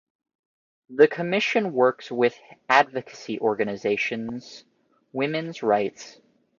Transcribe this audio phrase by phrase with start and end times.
[0.89, 2.35] The commission works with
[2.67, 4.63] advocacy organizations
[5.13, 6.19] women's rights.